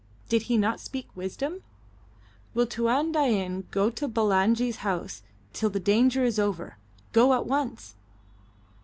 Did 0.29 0.41
he 0.49 0.57
not 0.57 0.79
speak 0.79 1.15
wisdom? 1.15 1.61
Will 2.55 2.65
Tuan 2.65 3.11
Dain 3.11 3.67
go 3.69 3.91
to 3.91 4.07
Bulangi's 4.07 4.77
house 4.77 5.21
till 5.53 5.69
the 5.69 5.79
danger 5.79 6.23
is 6.25 6.39
over, 6.39 6.79
go 7.13 7.33
at 7.35 7.45
once? 7.45 7.93